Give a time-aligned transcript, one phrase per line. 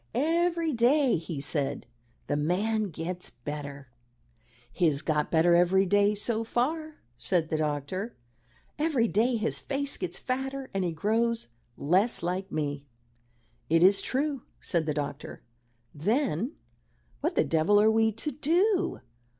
[0.15, 1.85] "Every day," he said,
[2.25, 3.89] "the man gets better."
[4.73, 8.15] "He has got better every day, so far," said the doctor.
[8.79, 12.87] "Every day his face gets fatter, and he grows less like me."
[13.69, 15.43] "It is true," said the doctor.
[15.93, 16.53] "Then
[17.19, 19.01] what the devil are we to do?"